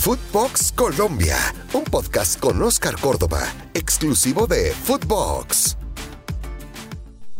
Footbox 0.00 0.70
Colombia, 0.72 1.36
un 1.74 1.82
podcast 1.82 2.38
con 2.38 2.62
Oscar 2.62 2.94
Córdoba, 3.00 3.42
exclusivo 3.74 4.46
de 4.46 4.70
Footbox. 4.84 5.76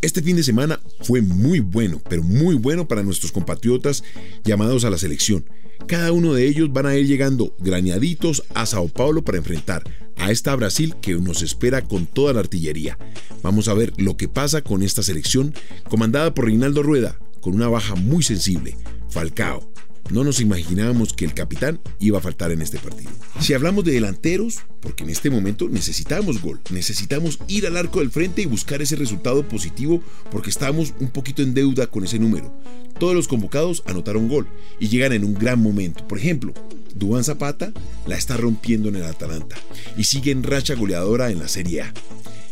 Este 0.02 0.20
fin 0.22 0.34
de 0.34 0.42
semana 0.42 0.80
fue 1.02 1.22
muy 1.22 1.60
bueno, 1.60 2.02
pero 2.08 2.24
muy 2.24 2.56
bueno 2.56 2.88
para 2.88 3.04
nuestros 3.04 3.30
compatriotas 3.30 4.02
llamados 4.42 4.84
a 4.84 4.90
la 4.90 4.98
selección. 4.98 5.48
Cada 5.86 6.10
uno 6.10 6.34
de 6.34 6.48
ellos 6.48 6.72
van 6.72 6.86
a 6.86 6.96
ir 6.96 7.06
llegando 7.06 7.54
graneaditos 7.60 8.42
a 8.54 8.66
Sao 8.66 8.88
Paulo 8.88 9.22
para 9.22 9.38
enfrentar 9.38 9.84
a 10.16 10.32
esta 10.32 10.54
Brasil 10.56 10.96
que 11.00 11.14
nos 11.14 11.42
espera 11.42 11.82
con 11.82 12.06
toda 12.06 12.32
la 12.32 12.40
artillería. 12.40 12.98
Vamos 13.40 13.68
a 13.68 13.74
ver 13.74 13.92
lo 13.98 14.16
que 14.16 14.26
pasa 14.26 14.62
con 14.62 14.82
esta 14.82 15.04
selección 15.04 15.54
comandada 15.88 16.34
por 16.34 16.46
Reinaldo 16.46 16.82
Rueda, 16.82 17.20
con 17.40 17.54
una 17.54 17.68
baja 17.68 17.94
muy 17.94 18.24
sensible, 18.24 18.76
Falcao. 19.10 19.72
No 20.10 20.24
nos 20.24 20.40
imaginábamos 20.40 21.12
que 21.12 21.26
el 21.26 21.34
capitán 21.34 21.80
iba 22.00 22.18
a 22.18 22.22
faltar 22.22 22.50
en 22.50 22.62
este 22.62 22.78
partido. 22.78 23.10
Si 23.40 23.52
hablamos 23.52 23.84
de 23.84 23.92
delanteros, 23.92 24.60
porque 24.80 25.04
en 25.04 25.10
este 25.10 25.28
momento 25.28 25.68
necesitamos 25.68 26.40
gol, 26.40 26.60
necesitamos 26.70 27.38
ir 27.46 27.66
al 27.66 27.76
arco 27.76 27.98
del 27.98 28.10
frente 28.10 28.40
y 28.40 28.46
buscar 28.46 28.80
ese 28.80 28.96
resultado 28.96 29.46
positivo 29.46 30.02
porque 30.30 30.48
estamos 30.48 30.94
un 30.98 31.08
poquito 31.08 31.42
en 31.42 31.52
deuda 31.52 31.88
con 31.88 32.04
ese 32.04 32.18
número. 32.18 32.54
Todos 32.98 33.14
los 33.14 33.28
convocados 33.28 33.82
anotaron 33.84 34.28
gol 34.28 34.48
y 34.80 34.88
llegan 34.88 35.12
en 35.12 35.24
un 35.24 35.34
gran 35.34 35.60
momento. 35.60 36.08
Por 36.08 36.18
ejemplo, 36.18 36.54
Dubán 36.94 37.22
Zapata 37.22 37.72
la 38.06 38.16
está 38.16 38.38
rompiendo 38.38 38.88
en 38.88 38.96
el 38.96 39.04
Atalanta 39.04 39.56
y 39.98 40.04
sigue 40.04 40.30
en 40.30 40.42
racha 40.42 40.74
goleadora 40.74 41.30
en 41.30 41.38
la 41.38 41.48
Serie 41.48 41.82
A. 41.82 41.92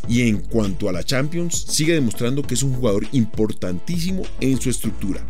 Y 0.09 0.29
en 0.29 0.38
cuanto 0.38 0.91
a 0.91 0.93
la 0.93 1.02
Champions, 1.02 1.65
sigue 1.69 1.95
demostrando 1.95 2.43
que 2.43 2.55
es 2.55 2.63
un 2.63 2.75
jugador 2.75 3.07
importantísimo 3.13 4.25
en 4.41 4.61
su 4.61 4.69
estructura 4.69 5.25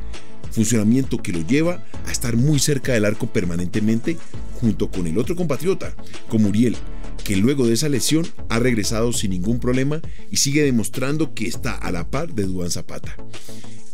funcionamiento 0.56 1.18
que 1.18 1.32
lo 1.32 1.46
lleva 1.46 1.84
a 2.06 2.10
estar 2.10 2.34
muy 2.34 2.58
cerca 2.58 2.94
del 2.94 3.04
arco 3.04 3.26
permanentemente 3.26 4.16
junto 4.58 4.90
con 4.90 5.06
el 5.06 5.18
otro 5.18 5.36
compatriota, 5.36 5.94
como 6.28 6.48
Uriel, 6.48 6.78
que 7.24 7.36
luego 7.36 7.66
de 7.66 7.74
esa 7.74 7.90
lesión 7.90 8.26
ha 8.48 8.58
regresado 8.58 9.12
sin 9.12 9.32
ningún 9.32 9.60
problema 9.60 10.00
y 10.30 10.38
sigue 10.38 10.62
demostrando 10.62 11.34
que 11.34 11.46
está 11.46 11.74
a 11.74 11.92
la 11.92 12.10
par 12.10 12.32
de 12.32 12.44
Duan 12.44 12.70
Zapata. 12.70 13.14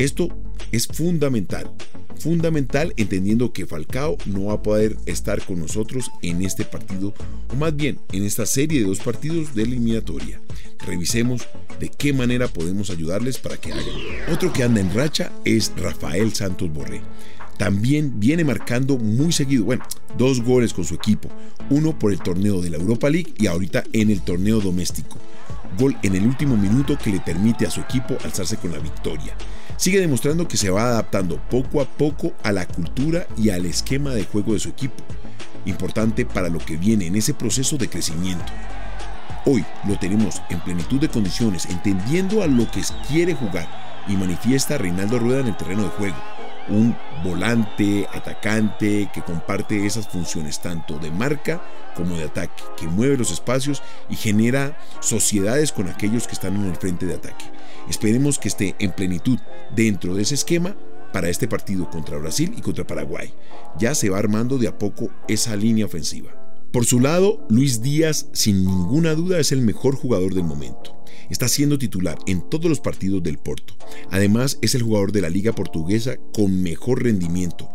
Esto 0.03 0.31
es 0.73 0.89
fundamental, 0.89 1.71
fundamental 2.19 2.93
entendiendo 2.97 3.53
que 3.53 3.67
Falcao 3.67 4.19
no 4.27 4.47
va 4.47 4.55
a 4.55 4.63
poder 4.63 4.97
estar 5.07 5.41
con 5.45 5.61
nosotros 5.61 6.11
en 6.23 6.43
este 6.43 6.65
partido, 6.65 7.15
o 7.49 7.55
más 7.55 7.77
bien 7.77 8.01
en 8.11 8.25
esta 8.25 8.45
serie 8.45 8.81
de 8.81 8.87
dos 8.89 8.99
partidos 8.99 9.55
de 9.55 9.63
eliminatoria. 9.63 10.41
Revisemos 10.85 11.47
de 11.79 11.89
qué 11.89 12.13
manera 12.13 12.49
podemos 12.49 12.91
ayudarles 12.91 13.39
para 13.39 13.59
que 13.59 13.73
hagan. 13.73 13.85
Otro 14.33 14.53
que 14.53 14.65
anda 14.65 14.81
en 14.81 14.93
racha 14.93 15.31
es 15.45 15.71
Rafael 15.77 16.35
Santos 16.35 16.73
Borré. 16.73 17.01
También 17.57 18.19
viene 18.19 18.43
marcando 18.43 18.99
muy 18.99 19.31
seguido, 19.31 19.67
bueno, 19.67 19.85
dos 20.19 20.43
goles 20.43 20.75
con 20.75 20.85
su 20.85 20.97
equipo, 20.97 21.29
uno 21.71 21.97
por 21.97 22.13
el 22.13 22.19
torneo 22.19 22.61
de 22.61 22.71
la 22.71 22.79
Europa 22.79 23.09
League 23.09 23.35
y 23.39 23.47
ahorita 23.47 23.85
en 23.93 24.11
el 24.11 24.23
torneo 24.23 24.59
doméstico. 24.61 25.19
Gol 25.79 25.97
en 26.03 26.17
el 26.17 26.27
último 26.27 26.57
minuto 26.57 26.99
que 26.99 27.11
le 27.11 27.21
permite 27.21 27.69
a 27.69 27.71
su 27.71 27.81
equipo 27.81 28.19
alzarse 28.25 28.57
con 28.57 28.73
la 28.73 28.81
victoria. 28.81 29.37
Sigue 29.83 29.99
demostrando 29.99 30.47
que 30.47 30.57
se 30.57 30.71
va 30.71 30.85
adaptando 30.85 31.41
poco 31.51 31.81
a 31.81 31.85
poco 31.85 32.35
a 32.45 32.53
la 32.53 32.69
cultura 32.69 33.27
y 33.37 33.51
al 33.51 33.67
esquema 33.67 34.15
de 34.15 34.25
juego 34.25 34.53
de 34.53 34.61
su 34.61 34.69
equipo, 34.69 35.03
importante 35.65 36.25
para 36.25 36.49
lo 36.49 36.61
que 36.61 36.77
viene 36.77 37.09
en 37.09 37.17
ese 37.17 37.35
proceso 37.35 37.77
de 37.79 37.91
crecimiento. 37.91 38.53
Hoy 39.45 39.65
lo 39.89 39.99
tenemos 39.99 40.41
en 40.51 40.61
plenitud 40.61 41.01
de 41.01 41.09
condiciones, 41.09 41.67
entendiendo 41.67 42.45
a 42.45 42.47
lo 42.47 42.71
que 42.71 42.81
quiere 43.09 43.35
jugar 43.35 43.67
y 44.07 44.13
manifiesta 44.13 44.79
Reinaldo 44.79 45.19
Rueda 45.19 45.41
en 45.41 45.49
el 45.49 45.57
terreno 45.57 45.83
de 45.83 45.89
juego. 45.89 46.42
Un 46.69 46.97
volante, 47.25 48.07
atacante 48.13 49.11
que 49.13 49.23
comparte 49.23 49.85
esas 49.85 50.09
funciones 50.09 50.61
tanto 50.61 50.99
de 50.99 51.11
marca 51.11 51.61
como 51.97 52.17
de 52.17 52.25
ataque, 52.25 52.63
que 52.77 52.87
mueve 52.87 53.17
los 53.17 53.31
espacios 53.31 53.83
y 54.09 54.17
genera 54.17 54.79
sociedades 55.01 55.73
con 55.73 55.89
aquellos 55.89 56.27
que 56.27 56.35
están 56.35 56.57
en 56.57 56.67
el 56.67 56.77
frente 56.77 57.07
de 57.07 57.15
ataque. 57.15 57.45
Esperemos 57.89 58.39
que 58.39 58.49
esté 58.49 58.77
en 58.79 58.93
plenitud 58.93 59.39
dentro 59.75 60.15
de 60.15 60.23
ese 60.23 60.35
esquema 60.35 60.77
para 61.13 61.29
este 61.29 61.49
partido 61.49 61.91
contra 61.91 62.19
Brasil 62.19 62.55
y 62.57 62.63
contra 62.63 62.87
Paraguay. 62.87 63.35
Ya 63.79 63.95
se 63.95 64.09
va 64.09 64.19
armando 64.19 64.57
de 64.57 64.69
a 64.69 64.79
poco 64.79 65.11
esa 65.29 65.57
línea 65.57 65.87
ofensiva. 65.87 66.42
Por 66.73 66.87
su 66.87 67.01
lado, 67.01 67.47
Luis 67.51 67.83
Díaz 67.83 68.29
sin 68.33 68.65
ninguna 68.65 69.15
duda 69.15 69.39
es 69.39 69.53
el 69.53 69.61
mejor 69.61 69.95
jugador 69.95 70.33
del 70.33 70.45
momento. 70.45 70.97
Está 71.29 71.47
siendo 71.47 71.79
titular 71.79 72.17
en 72.27 72.49
todos 72.49 72.65
los 72.65 72.81
partidos 72.81 73.23
del 73.23 73.37
Porto. 73.37 73.75
Además, 74.11 74.59
es 74.63 74.75
el 74.75 74.83
jugador 74.83 75.13
de 75.13 75.21
la 75.21 75.29
liga 75.29 75.53
portuguesa 75.53 76.17
con 76.33 76.63
mejor 76.63 77.03
rendimiento. 77.03 77.69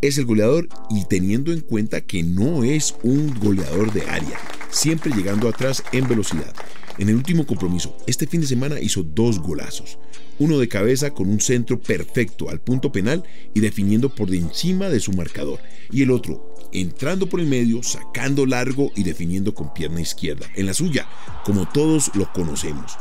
Es 0.00 0.16
el 0.16 0.24
goleador 0.24 0.66
y 0.88 1.04
teniendo 1.04 1.52
en 1.52 1.60
cuenta 1.60 2.00
que 2.00 2.22
no 2.22 2.64
es 2.64 2.94
un 3.02 3.38
goleador 3.38 3.92
de 3.92 4.02
área, 4.06 4.40
siempre 4.70 5.12
llegando 5.12 5.46
atrás 5.46 5.82
en 5.92 6.08
velocidad. 6.08 6.54
En 6.98 7.08
el 7.08 7.14
último 7.14 7.46
compromiso, 7.46 7.96
este 8.06 8.26
fin 8.26 8.40
de 8.40 8.46
semana 8.48 8.80
hizo 8.80 9.04
dos 9.04 9.38
golazos. 9.38 9.98
Uno 10.40 10.58
de 10.58 10.68
cabeza 10.68 11.12
con 11.12 11.28
un 11.28 11.40
centro 11.40 11.80
perfecto 11.80 12.50
al 12.50 12.60
punto 12.60 12.90
penal 12.90 13.22
y 13.54 13.60
definiendo 13.60 14.12
por 14.12 14.34
encima 14.34 14.88
de 14.88 14.98
su 14.98 15.12
marcador. 15.12 15.60
Y 15.92 16.02
el 16.02 16.10
otro 16.10 16.54
entrando 16.72 17.28
por 17.28 17.40
el 17.40 17.46
medio, 17.46 17.82
sacando 17.82 18.46
largo 18.46 18.90
y 18.94 19.02
definiendo 19.04 19.54
con 19.54 19.72
pierna 19.72 20.00
izquierda, 20.00 20.46
en 20.54 20.66
la 20.66 20.74
suya, 20.74 21.08
como 21.44 21.68
todos 21.68 22.10
lo 22.14 22.30
conocemos. 22.32 22.96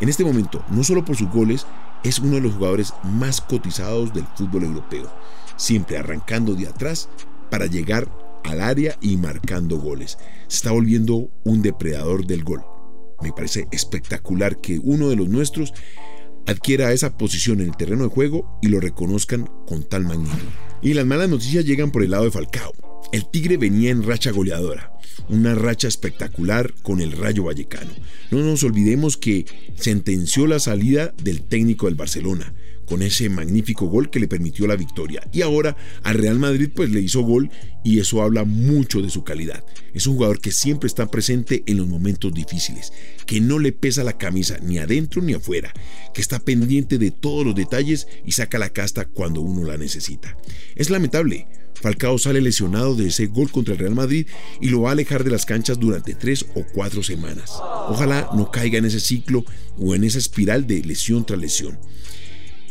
En 0.00 0.08
este 0.08 0.24
momento, 0.24 0.64
no 0.70 0.84
solo 0.84 1.04
por 1.04 1.16
sus 1.16 1.30
goles, 1.30 1.66
es 2.04 2.18
uno 2.18 2.34
de 2.34 2.42
los 2.42 2.54
jugadores 2.54 2.92
más 3.02 3.40
cotizados 3.40 4.12
del 4.12 4.26
fútbol 4.36 4.64
europeo, 4.64 5.10
siempre 5.56 5.98
arrancando 5.98 6.54
de 6.54 6.66
atrás 6.66 7.08
para 7.50 7.66
llegar 7.66 8.10
al 8.44 8.60
área 8.60 8.96
y 9.00 9.16
marcando 9.16 9.78
goles. 9.78 10.18
Se 10.48 10.56
está 10.56 10.70
volviendo 10.72 11.30
un 11.44 11.62
depredador 11.62 12.26
del 12.26 12.44
gol. 12.44 12.75
Me 13.22 13.32
parece 13.32 13.66
espectacular 13.70 14.60
que 14.60 14.78
uno 14.82 15.08
de 15.08 15.16
los 15.16 15.28
nuestros 15.28 15.72
adquiera 16.46 16.92
esa 16.92 17.16
posición 17.16 17.60
en 17.60 17.68
el 17.68 17.76
terreno 17.76 18.04
de 18.04 18.10
juego 18.10 18.58
y 18.62 18.68
lo 18.68 18.80
reconozcan 18.80 19.48
con 19.66 19.84
tal 19.84 20.04
magnitud. 20.04 20.36
Y 20.82 20.94
las 20.94 21.06
malas 21.06 21.28
noticias 21.28 21.64
llegan 21.64 21.90
por 21.90 22.02
el 22.02 22.10
lado 22.10 22.24
de 22.24 22.30
Falcao. 22.30 22.72
El 23.12 23.28
Tigre 23.28 23.56
venía 23.56 23.90
en 23.90 24.02
racha 24.02 24.30
goleadora, 24.30 24.92
una 25.28 25.54
racha 25.54 25.88
espectacular 25.88 26.74
con 26.82 27.00
el 27.00 27.12
Rayo 27.12 27.44
Vallecano. 27.44 27.92
No 28.30 28.40
nos 28.40 28.62
olvidemos 28.64 29.16
que 29.16 29.46
sentenció 29.76 30.46
la 30.46 30.58
salida 30.58 31.14
del 31.22 31.42
técnico 31.42 31.86
del 31.86 31.94
Barcelona 31.94 32.52
con 32.86 33.02
ese 33.02 33.28
magnífico 33.28 33.86
gol 33.86 34.10
que 34.10 34.20
le 34.20 34.28
permitió 34.28 34.66
la 34.66 34.76
victoria. 34.76 35.26
Y 35.32 35.42
ahora 35.42 35.76
al 36.02 36.16
Real 36.16 36.38
Madrid 36.38 36.70
pues 36.74 36.90
le 36.90 37.00
hizo 37.00 37.20
gol 37.22 37.50
y 37.84 37.98
eso 37.98 38.22
habla 38.22 38.44
mucho 38.44 39.02
de 39.02 39.10
su 39.10 39.24
calidad. 39.24 39.64
Es 39.92 40.06
un 40.06 40.14
jugador 40.14 40.40
que 40.40 40.52
siempre 40.52 40.86
está 40.86 41.10
presente 41.10 41.62
en 41.66 41.76
los 41.76 41.86
momentos 41.86 42.32
difíciles, 42.32 42.92
que 43.26 43.40
no 43.40 43.58
le 43.58 43.72
pesa 43.72 44.04
la 44.04 44.16
camisa 44.16 44.58
ni 44.62 44.78
adentro 44.78 45.22
ni 45.22 45.34
afuera, 45.34 45.72
que 46.14 46.20
está 46.20 46.38
pendiente 46.38 46.98
de 46.98 47.10
todos 47.10 47.44
los 47.44 47.54
detalles 47.54 48.08
y 48.24 48.32
saca 48.32 48.58
la 48.58 48.70
casta 48.70 49.04
cuando 49.06 49.40
uno 49.40 49.64
la 49.64 49.76
necesita. 49.76 50.36
Es 50.74 50.90
lamentable 50.90 51.46
Falcao 51.80 52.18
sale 52.18 52.40
lesionado 52.40 52.94
de 52.94 53.08
ese 53.08 53.26
gol 53.26 53.50
contra 53.50 53.74
el 53.74 53.80
Real 53.80 53.94
Madrid 53.94 54.26
y 54.60 54.68
lo 54.68 54.82
va 54.82 54.90
a 54.90 54.92
alejar 54.92 55.24
de 55.24 55.30
las 55.30 55.46
canchas 55.46 55.78
durante 55.78 56.14
tres 56.14 56.46
o 56.54 56.64
cuatro 56.74 57.02
semanas. 57.02 57.52
Ojalá 57.88 58.30
no 58.34 58.50
caiga 58.50 58.78
en 58.78 58.86
ese 58.86 59.00
ciclo 59.00 59.44
o 59.78 59.94
en 59.94 60.04
esa 60.04 60.18
espiral 60.18 60.66
de 60.66 60.82
lesión 60.82 61.26
tras 61.26 61.38
lesión. 61.38 61.78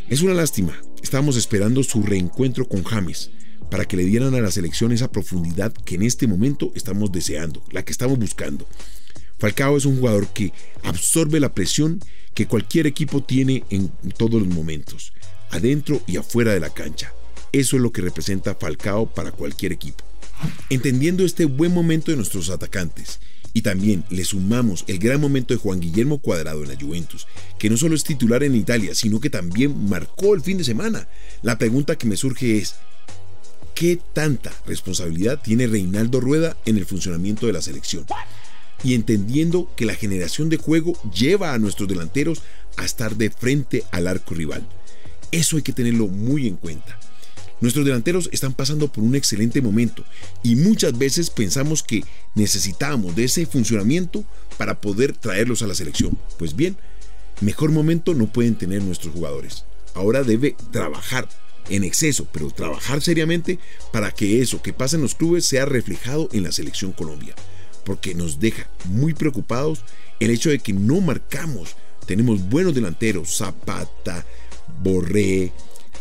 Es 0.07 0.21
una 0.21 0.35
lástima, 0.35 0.79
estábamos 1.01 1.35
esperando 1.35 1.83
su 1.83 2.03
reencuentro 2.03 2.67
con 2.69 2.83
James 2.83 3.31
para 3.71 3.85
que 3.85 3.97
le 3.97 4.03
dieran 4.03 4.35
a 4.35 4.39
la 4.39 4.51
selección 4.51 4.91
esa 4.91 5.11
profundidad 5.11 5.73
que 5.73 5.95
en 5.95 6.03
este 6.03 6.27
momento 6.27 6.71
estamos 6.75 7.11
deseando, 7.11 7.63
la 7.71 7.83
que 7.83 7.91
estamos 7.91 8.19
buscando. 8.19 8.67
Falcao 9.39 9.75
es 9.77 9.85
un 9.85 9.97
jugador 9.97 10.27
que 10.27 10.53
absorbe 10.83 11.39
la 11.39 11.55
presión 11.55 11.99
que 12.35 12.45
cualquier 12.45 12.85
equipo 12.85 13.23
tiene 13.23 13.63
en 13.71 13.89
todos 14.15 14.39
los 14.39 14.47
momentos, 14.47 15.11
adentro 15.49 15.99
y 16.05 16.17
afuera 16.17 16.53
de 16.53 16.59
la 16.59 16.69
cancha. 16.69 17.11
Eso 17.51 17.75
es 17.77 17.81
lo 17.81 17.91
que 17.91 18.01
representa 18.01 18.53
Falcao 18.53 19.11
para 19.11 19.31
cualquier 19.31 19.71
equipo. 19.71 20.03
Entendiendo 20.69 21.25
este 21.25 21.45
buen 21.45 21.73
momento 21.73 22.11
de 22.11 22.17
nuestros 22.17 22.51
atacantes 22.51 23.19
y 23.55 23.61
también 23.61 24.03
le 24.09 24.25
sumamos 24.25 24.83
el 24.85 24.99
gran 24.99 25.21
momento 25.21 25.53
de 25.53 25.59
Juan 25.61 25.79
Guillermo 25.79 26.19
Cuadrado 26.19 26.61
en 26.61 26.67
la 26.67 26.77
Juventus, 26.77 27.25
que 27.57 27.69
no 27.69 27.77
solo 27.77 27.95
es 27.95 28.03
titular 28.03 28.43
en 28.43 28.53
Italia, 28.53 28.93
sino 28.93 29.21
que 29.21 29.29
también 29.29 29.87
marcó 29.87 30.35
el 30.35 30.41
fin 30.41 30.57
de 30.57 30.65
semana. 30.65 31.07
La 31.41 31.57
pregunta 31.57 31.95
que 31.95 32.05
me 32.05 32.17
surge 32.17 32.57
es, 32.57 32.75
¿qué 33.73 33.97
tanta 34.11 34.51
responsabilidad 34.67 35.39
tiene 35.41 35.67
Reinaldo 35.67 36.19
Rueda 36.19 36.57
en 36.65 36.75
el 36.75 36.85
funcionamiento 36.85 37.47
de 37.47 37.53
la 37.53 37.61
selección? 37.61 38.05
Y 38.83 38.93
entendiendo 38.93 39.71
que 39.77 39.85
la 39.85 39.95
generación 39.95 40.49
de 40.49 40.57
juego 40.57 40.91
lleva 41.13 41.53
a 41.53 41.57
nuestros 41.57 41.87
delanteros 41.87 42.41
a 42.75 42.83
estar 42.83 43.15
de 43.15 43.29
frente 43.29 43.85
al 43.91 44.07
arco 44.07 44.35
rival. 44.35 44.67
Eso 45.31 45.55
hay 45.55 45.63
que 45.63 45.71
tenerlo 45.71 46.07
muy 46.07 46.45
en 46.47 46.57
cuenta. 46.57 46.99
Nuestros 47.61 47.85
delanteros 47.85 48.29
están 48.33 48.53
pasando 48.53 48.91
por 48.91 49.03
un 49.03 49.15
excelente 49.15 49.61
momento 49.61 50.03
y 50.43 50.55
muchas 50.55 50.97
veces 50.97 51.29
pensamos 51.29 51.83
que 51.83 52.03
necesitamos 52.35 53.15
de 53.15 53.23
ese 53.25 53.45
funcionamiento 53.45 54.25
para 54.57 54.81
poder 54.81 55.13
traerlos 55.13 55.61
a 55.61 55.67
la 55.67 55.75
selección. 55.75 56.17
Pues 56.37 56.55
bien, 56.55 56.77
mejor 57.41 57.71
momento 57.71 58.13
no 58.13 58.31
pueden 58.31 58.55
tener 58.55 58.83
nuestros 58.83 59.13
jugadores. 59.13 59.63
Ahora 59.93 60.23
debe 60.23 60.55
trabajar 60.71 61.29
en 61.69 61.83
exceso, 61.83 62.27
pero 62.31 62.51
trabajar 62.51 63.01
seriamente 63.01 63.59
para 63.91 64.11
que 64.11 64.41
eso 64.41 64.61
que 64.61 64.73
pasa 64.73 64.97
en 64.97 65.01
los 65.01 65.15
clubes 65.15 65.45
sea 65.45 65.65
reflejado 65.65 66.29
en 66.33 66.43
la 66.43 66.51
selección 66.51 66.91
Colombia. 66.91 67.35
Porque 67.85 68.15
nos 68.15 68.39
deja 68.39 68.69
muy 68.85 69.13
preocupados 69.13 69.83
el 70.19 70.31
hecho 70.31 70.49
de 70.49 70.59
que 70.59 70.73
no 70.73 70.99
marcamos. 71.01 71.75
Tenemos 72.05 72.49
buenos 72.49 72.75
delanteros, 72.75 73.37
Zapata, 73.37 74.25
Borré, 74.81 75.51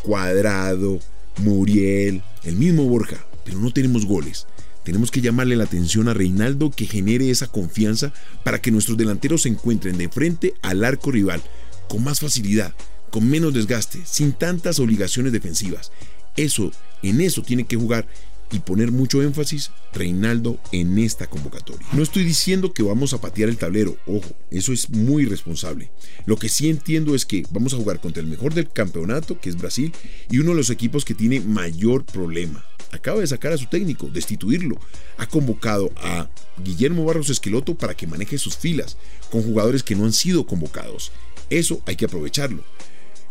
Cuadrado, 0.02 1.00
Muriel, 1.38 2.22
el 2.44 2.56
mismo 2.56 2.84
Borja, 2.84 3.24
pero 3.44 3.58
no 3.58 3.72
tenemos 3.72 4.06
goles. 4.06 4.46
Tenemos 4.84 5.10
que 5.10 5.22
llamarle 5.22 5.56
la 5.56 5.64
atención 5.64 6.08
a 6.08 6.14
Reinaldo 6.14 6.70
que 6.70 6.86
genere 6.86 7.30
esa 7.30 7.46
confianza 7.46 8.12
para 8.44 8.60
que 8.60 8.70
nuestros 8.70 8.98
delanteros 8.98 9.42
se 9.42 9.48
encuentren 9.48 9.96
de 9.96 10.10
frente 10.10 10.54
al 10.60 10.84
arco 10.84 11.10
rival 11.10 11.42
con 11.88 12.04
más 12.04 12.20
facilidad, 12.20 12.74
con 13.10 13.28
menos 13.28 13.54
desgaste, 13.54 14.00
sin 14.04 14.32
tantas 14.32 14.78
obligaciones 14.78 15.32
defensivas. 15.32 15.90
Eso, 16.36 16.70
en 17.02 17.20
eso 17.20 17.42
tiene 17.42 17.64
que 17.64 17.76
jugar 17.76 18.06
y 18.50 18.60
poner 18.60 18.92
mucho 18.92 19.22
énfasis 19.22 19.70
Reinaldo 19.92 20.58
en 20.72 20.98
esta 20.98 21.26
convocatoria. 21.26 21.86
No 21.92 22.02
estoy 22.02 22.24
diciendo 22.24 22.72
que 22.72 22.82
vamos 22.82 23.12
a 23.12 23.20
patear 23.20 23.48
el 23.48 23.56
tablero, 23.56 23.96
ojo, 24.06 24.30
eso 24.50 24.72
es 24.72 24.90
muy 24.90 25.24
responsable. 25.24 25.90
Lo 26.26 26.36
que 26.36 26.48
sí 26.48 26.68
entiendo 26.68 27.14
es 27.14 27.26
que 27.26 27.44
vamos 27.50 27.74
a 27.74 27.76
jugar 27.76 28.00
contra 28.00 28.20
el 28.20 28.28
mejor 28.28 28.54
del 28.54 28.70
campeonato, 28.70 29.40
que 29.40 29.48
es 29.50 29.56
Brasil, 29.56 29.92
y 30.30 30.38
uno 30.38 30.50
de 30.50 30.56
los 30.56 30.70
equipos 30.70 31.04
que 31.04 31.14
tiene 31.14 31.40
mayor 31.40 32.04
problema. 32.04 32.64
Acaba 32.92 33.20
de 33.20 33.26
sacar 33.26 33.52
a 33.52 33.58
su 33.58 33.66
técnico, 33.66 34.08
destituirlo. 34.08 34.78
Ha 35.18 35.26
convocado 35.26 35.90
a 35.96 36.28
Guillermo 36.62 37.04
Barros 37.04 37.28
Esqueloto 37.28 37.74
para 37.74 37.94
que 37.94 38.06
maneje 38.06 38.38
sus 38.38 38.56
filas 38.56 38.96
con 39.30 39.42
jugadores 39.42 39.82
que 39.82 39.96
no 39.96 40.04
han 40.04 40.12
sido 40.12 40.46
convocados. 40.46 41.10
Eso 41.50 41.82
hay 41.86 41.96
que 41.96 42.04
aprovecharlo. 42.04 42.62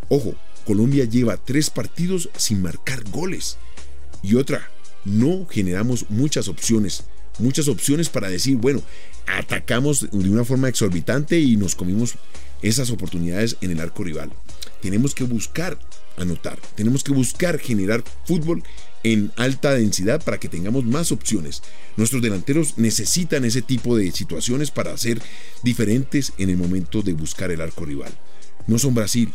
Ojo, 0.09 0.35
Colombia 0.65 1.05
lleva 1.05 1.37
tres 1.37 1.69
partidos 1.69 2.29
sin 2.35 2.61
marcar 2.61 3.09
goles. 3.09 3.57
Y 4.21 4.35
otra, 4.35 4.69
no 5.05 5.45
generamos 5.49 6.05
muchas 6.09 6.47
opciones, 6.47 7.03
muchas 7.39 7.67
opciones 7.67 8.09
para 8.09 8.29
decir, 8.29 8.57
bueno, 8.57 8.81
atacamos 9.27 10.09
de 10.11 10.29
una 10.29 10.45
forma 10.45 10.69
exorbitante 10.69 11.39
y 11.39 11.57
nos 11.57 11.75
comimos 11.75 12.15
esas 12.61 12.89
oportunidades 12.89 13.57
en 13.61 13.71
el 13.71 13.81
arco 13.81 14.03
rival. 14.03 14.31
Tenemos 14.81 15.13
que 15.13 15.23
buscar 15.23 15.77
anotar, 16.17 16.59
tenemos 16.75 17.03
que 17.03 17.11
buscar 17.11 17.59
generar 17.59 18.03
fútbol 18.25 18.63
en 19.03 19.31
alta 19.35 19.73
densidad 19.73 20.23
para 20.23 20.39
que 20.39 20.49
tengamos 20.49 20.85
más 20.85 21.11
opciones. 21.11 21.61
Nuestros 21.97 22.21
delanteros 22.21 22.77
necesitan 22.77 23.45
ese 23.45 23.61
tipo 23.61 23.97
de 23.97 24.11
situaciones 24.11 24.71
para 24.71 24.97
ser 24.97 25.21
diferentes 25.61 26.33
en 26.37 26.49
el 26.49 26.57
momento 26.57 27.01
de 27.01 27.13
buscar 27.13 27.51
el 27.51 27.61
arco 27.61 27.85
rival. 27.85 28.11
No 28.67 28.79
son 28.79 28.93
Brasil, 28.93 29.33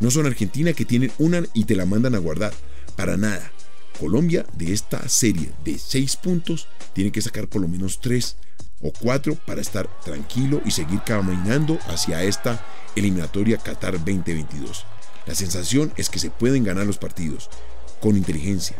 no 0.00 0.10
son 0.10 0.26
Argentina 0.26 0.72
que 0.72 0.86
tienen 0.86 1.12
una 1.18 1.44
y 1.52 1.64
te 1.64 1.76
la 1.76 1.84
mandan 1.84 2.14
a 2.14 2.18
guardar. 2.18 2.54
Para 2.96 3.16
nada. 3.16 3.52
Colombia 4.00 4.46
de 4.54 4.72
esta 4.72 5.06
serie 5.10 5.52
de 5.62 5.78
seis 5.78 6.16
puntos 6.16 6.68
tiene 6.94 7.12
que 7.12 7.20
sacar 7.20 7.48
por 7.48 7.60
lo 7.60 7.68
menos 7.68 8.00
tres 8.00 8.36
o 8.80 8.92
cuatro 8.98 9.34
para 9.34 9.60
estar 9.60 9.88
tranquilo 10.02 10.62
y 10.64 10.70
seguir 10.70 11.02
caminando 11.02 11.78
hacia 11.86 12.22
esta 12.22 12.64
eliminatoria 12.96 13.58
Qatar 13.58 13.92
2022. 13.92 14.86
La 15.26 15.34
sensación 15.34 15.92
es 15.98 16.08
que 16.08 16.18
se 16.18 16.30
pueden 16.30 16.64
ganar 16.64 16.86
los 16.86 16.96
partidos 16.96 17.50
con 18.00 18.16
inteligencia, 18.16 18.76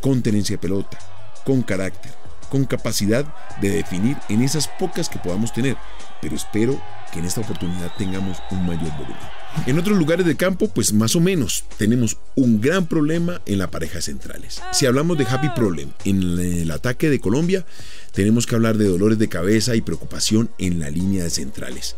con 0.00 0.22
tenencia 0.22 0.54
de 0.54 0.62
pelota, 0.62 0.96
con 1.44 1.62
carácter, 1.62 2.12
con 2.48 2.64
capacidad 2.64 3.26
de 3.60 3.68
definir 3.68 4.16
en 4.28 4.42
esas 4.42 4.68
pocas 4.68 5.08
que 5.08 5.18
podamos 5.18 5.52
tener, 5.52 5.76
pero 6.20 6.36
espero 6.36 6.80
que 7.12 7.18
en 7.18 7.24
esta 7.24 7.40
oportunidad 7.40 7.92
tengamos 7.98 8.38
un 8.52 8.64
mayor 8.64 8.92
volumen. 8.92 9.41
En 9.66 9.78
otros 9.78 9.96
lugares 9.96 10.26
del 10.26 10.36
campo, 10.36 10.68
pues 10.68 10.92
más 10.92 11.14
o 11.14 11.20
menos, 11.20 11.64
tenemos 11.78 12.16
un 12.34 12.60
gran 12.60 12.86
problema 12.86 13.40
en 13.46 13.58
la 13.58 13.70
pareja 13.70 14.00
centrales. 14.00 14.60
Si 14.72 14.86
hablamos 14.86 15.18
de 15.18 15.24
happy 15.24 15.50
problem 15.54 15.90
en 16.04 16.38
el 16.38 16.70
ataque 16.70 17.10
de 17.10 17.20
Colombia, 17.20 17.64
tenemos 18.12 18.46
que 18.46 18.54
hablar 18.54 18.76
de 18.76 18.86
dolores 18.86 19.18
de 19.18 19.28
cabeza 19.28 19.76
y 19.76 19.80
preocupación 19.80 20.50
en 20.58 20.80
la 20.80 20.90
línea 20.90 21.24
de 21.24 21.30
centrales. 21.30 21.96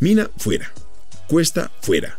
Mina 0.00 0.30
fuera, 0.38 0.72
Cuesta 1.28 1.70
fuera. 1.82 2.16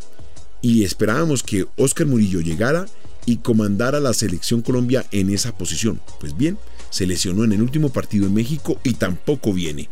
Y 0.62 0.84
esperábamos 0.84 1.42
que 1.42 1.66
Oscar 1.76 2.06
Murillo 2.06 2.40
llegara 2.40 2.86
y 3.26 3.38
comandara 3.38 3.98
la 3.98 4.14
selección 4.14 4.62
Colombia 4.62 5.04
en 5.10 5.30
esa 5.30 5.56
posición. 5.58 6.00
Pues 6.20 6.36
bien, 6.36 6.58
se 6.90 7.08
lesionó 7.08 7.42
en 7.42 7.52
el 7.52 7.60
último 7.60 7.92
partido 7.92 8.26
en 8.26 8.34
México 8.34 8.78
y 8.84 8.94
tampoco 8.94 9.52
viene. 9.52 9.88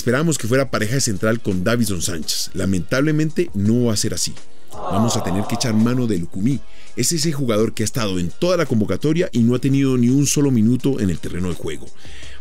Esperábamos 0.00 0.38
que 0.38 0.48
fuera 0.48 0.70
pareja 0.70 0.98
central 0.98 1.42
con 1.42 1.62
Davison 1.62 2.00
Sánchez. 2.00 2.52
Lamentablemente 2.54 3.50
no 3.52 3.84
va 3.84 3.92
a 3.92 3.98
ser 3.98 4.14
así. 4.14 4.32
Vamos 4.72 5.14
a 5.18 5.22
tener 5.22 5.44
que 5.44 5.56
echar 5.56 5.74
mano 5.74 6.06
de 6.06 6.16
Lucumí. 6.16 6.58
Es 6.96 7.12
ese 7.12 7.32
jugador 7.32 7.74
que 7.74 7.82
ha 7.82 7.84
estado 7.84 8.18
en 8.18 8.30
toda 8.30 8.56
la 8.56 8.64
convocatoria 8.64 9.28
y 9.30 9.40
no 9.40 9.54
ha 9.54 9.58
tenido 9.58 9.98
ni 9.98 10.08
un 10.08 10.26
solo 10.26 10.50
minuto 10.50 11.00
en 11.00 11.10
el 11.10 11.18
terreno 11.18 11.50
de 11.50 11.54
juego. 11.54 11.86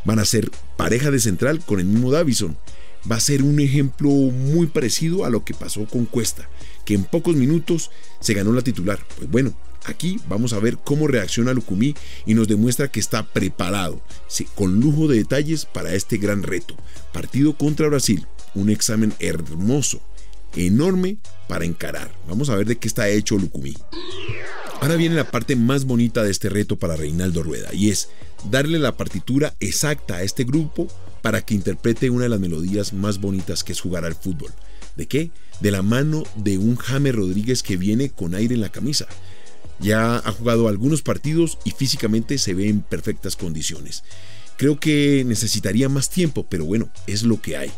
Van 0.06 0.20
a 0.20 0.26
ser 0.26 0.50
pareja 0.78 1.12
de 1.12 1.20
central 1.20 1.60
con 1.60 1.82
el 1.82 1.88
mismo 1.88 2.12
Davison. 2.12 2.56
Va 3.12 3.18
a 3.18 3.20
ser 3.20 3.44
un 3.44 3.60
ejemplo 3.60 4.10
muy 4.10 4.68
parecido 4.68 5.26
a 5.26 5.30
lo 5.30 5.44
que 5.44 5.54
pasó 5.54 5.86
con 5.86 6.06
Cuesta, 6.06 6.48
que 6.86 6.94
en 6.94 7.04
pocos 7.04 7.36
minutos 7.36 7.92
se 8.22 8.36
ganó 8.36 8.54
la 8.54 8.62
titular. 8.62 9.00
Pues 9.18 9.30
bueno, 9.30 9.54
Aquí 9.86 10.20
vamos 10.28 10.54
a 10.54 10.60
ver 10.60 10.78
cómo 10.78 11.08
reacciona 11.08 11.54
Lucumí 11.54 11.96
y 12.26 12.34
nos 12.34 12.48
demuestra 12.48 12.90
que 12.90 13.00
está 13.00 13.24
preparado, 13.24 14.02
con 14.56 14.80
lujo 14.80 15.08
de 15.08 15.18
detalles 15.18 15.66
para 15.66 15.94
este 15.94 16.18
gran 16.18 16.44
reto. 16.44 16.76
Partido 17.14 17.58
contra 17.58 17.88
Brasil, 17.88 18.28
un 18.56 18.70
examen 18.70 19.14
hermoso, 19.20 20.02
enorme 20.56 21.18
para 21.48 21.66
encarar. 21.66 22.12
Vamos 22.28 22.50
a 22.50 22.56
ver 22.56 22.68
de 22.68 22.78
qué 22.78 22.88
está 22.88 23.10
hecho 23.10 23.38
Lucumí. 23.38 23.76
Ahora 24.82 24.96
viene 24.96 25.16
la 25.16 25.30
parte 25.30 25.56
más 25.56 25.86
bonita 25.86 26.24
de 26.24 26.32
este 26.32 26.50
reto 26.50 26.78
para 26.78 26.96
Reinaldo 26.96 27.44
Rueda 27.44 27.74
y 27.74 27.90
es 27.90 28.10
darle 28.50 28.80
la 28.80 28.96
partitura 28.96 29.56
exacta 29.60 30.16
a 30.16 30.24
este 30.24 30.46
grupo 30.46 30.88
para 31.22 31.42
que 31.42 31.54
interprete 31.54 32.10
una 32.10 32.24
de 32.24 32.30
las 32.30 32.40
melodías 32.40 32.94
más 32.94 33.20
bonitas 33.20 33.64
que 33.64 33.74
es 33.74 33.82
jugar 33.82 34.06
al 34.06 34.16
fútbol. 34.16 34.52
¿De 34.96 35.08
qué? 35.08 35.32
De 35.60 35.72
la 35.72 35.82
mano 35.82 36.24
de 36.36 36.58
un 36.58 36.78
James 36.78 37.14
Rodríguez 37.14 37.62
que 37.62 37.78
viene 37.78 38.10
con 38.10 38.36
aire 38.36 38.56
en 38.56 38.62
la 38.62 38.72
camisa. 38.72 39.08
Ya 39.80 40.18
ha 40.18 40.32
jugado 40.32 40.68
algunos 40.68 41.02
partidos 41.02 41.58
y 41.64 41.72
físicamente 41.72 42.38
se 42.38 42.54
ve 42.54 42.68
en 42.68 42.82
perfectas 42.82 43.36
condiciones. 43.36 44.04
Creo 44.58 44.80
que 44.80 45.24
necesitaría 45.26 45.88
más 45.88 46.10
tiempo, 46.10 46.46
pero 46.50 46.66
bueno, 46.66 46.90
es 47.08 47.24
lo 47.24 47.42
que 47.42 47.56
hay. 47.56 47.72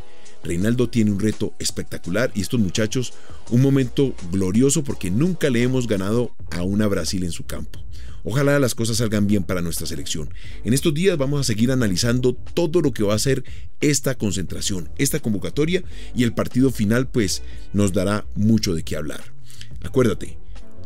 Reinaldo 0.43 0.89
tiene 0.89 1.11
un 1.11 1.19
reto 1.19 1.53
espectacular 1.59 2.31
y 2.33 2.41
estos 2.41 2.59
muchachos 2.59 3.13
un 3.51 3.61
momento 3.61 4.15
glorioso 4.31 4.83
porque 4.83 5.11
nunca 5.11 5.49
le 5.49 5.61
hemos 5.61 5.87
ganado 5.87 6.35
a 6.49 6.63
una 6.63 6.87
Brasil 6.87 7.23
en 7.23 7.31
su 7.31 7.45
campo. 7.45 7.79
Ojalá 8.23 8.59
las 8.59 8.75
cosas 8.75 8.97
salgan 8.97 9.27
bien 9.27 9.43
para 9.43 9.61
nuestra 9.61 9.87
selección. 9.87 10.33
En 10.63 10.73
estos 10.73 10.93
días 10.93 11.17
vamos 11.17 11.39
a 11.39 11.43
seguir 11.43 11.71
analizando 11.71 12.33
todo 12.33 12.81
lo 12.81 12.91
que 12.91 13.03
va 13.03 13.15
a 13.15 13.19
ser 13.19 13.43
esta 13.79 14.15
concentración, 14.15 14.89
esta 14.97 15.19
convocatoria 15.19 15.83
y 16.15 16.23
el 16.23 16.33
partido 16.33 16.71
final 16.71 17.07
pues 17.07 17.41
nos 17.73 17.93
dará 17.93 18.25
mucho 18.35 18.75
de 18.75 18.83
qué 18.83 18.95
hablar. 18.95 19.23
Acuérdate, 19.83 20.37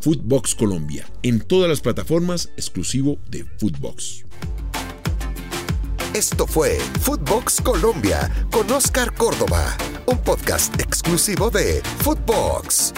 Footbox 0.06 0.54
Colombia, 0.54 1.04
en 1.24 1.40
todas 1.40 1.68
las 1.68 1.82
plataformas 1.82 2.52
exclusivo 2.58 3.18
de 3.32 3.44
Footbox. 3.58 4.24
Esto 6.14 6.46
fue 6.46 6.78
Footbox 7.02 7.60
Colombia 7.60 8.30
con 8.52 8.72
Oscar 8.72 9.16
Córdoba, 9.16 9.76
un 10.06 10.20
podcast 10.20 10.80
exclusivo 10.80 11.50
de 11.50 11.82
Footbox. 12.04 12.94